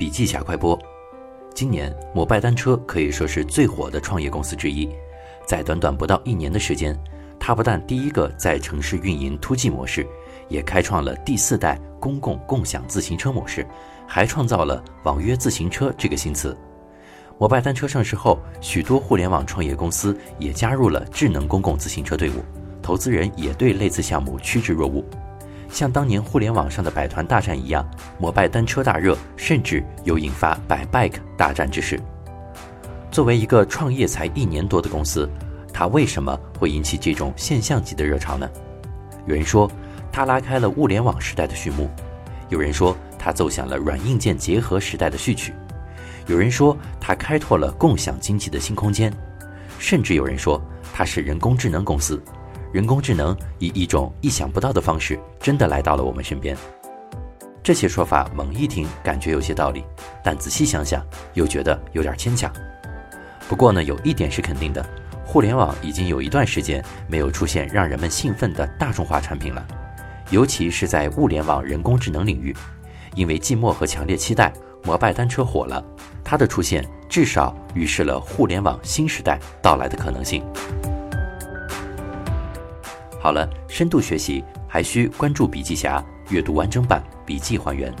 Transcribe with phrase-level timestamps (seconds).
[0.00, 0.78] 笔记侠快播。
[1.52, 4.88] 今年，摩拜单车可以说是最火的创业公司之一。
[5.46, 6.98] 在短短不到一年的时间，
[7.38, 10.06] 它不但第一个在城市运营突击模式，
[10.48, 13.66] 也开创了第四代公共共享自行车模式，
[14.06, 16.56] 还创造了网约自行车这个新词。
[17.38, 22.42] 摩拜单车上市后，许多互联网创业公司也加入了智能公共自行车队伍，
[22.80, 25.04] 投资人也对类似项目趋之若鹜。
[25.70, 27.88] 像当年互联网上的百团大战一样，
[28.18, 31.98] 摩拜单车大热，甚至有引发百 bike 大战之势。
[33.10, 35.28] 作为一个创业才一年多的公司，
[35.72, 38.48] 它为什么会引起这种现象级的热潮呢？
[39.26, 39.70] 有人说，
[40.12, 41.88] 它拉开了物联网时代的序幕；
[42.48, 45.52] 有人说，它奏响了软硬件结合时代的序曲；
[46.26, 49.10] 有人说，它开拓了共享经济的新空间；
[49.78, 50.60] 甚至有人说，
[50.92, 52.20] 它是人工智能公司。
[52.72, 56.56] 人工智能以一种意想不到的方式，真的来到了我们身边。
[57.62, 59.84] 这些说法猛一听，感觉有些道理，
[60.22, 62.50] 但仔细想想，又觉得有点牵强。
[63.48, 64.84] 不过呢，有一点是肯定的，
[65.26, 69.66] 互联网已经有一段时间没有出现让人们兴奋的大众化产品了，
[70.30, 72.54] 尤其是在物联网人工智能领域。
[73.16, 74.52] 因为寂寞和强烈期待，
[74.84, 75.84] 摩拜单车火了，
[76.22, 80.44] 它的出现至少预示了互联网新时代到来的可能性。
[83.22, 87.94] 好了，深度学习还需关注笔记侠，阅读完整版，笔记还原。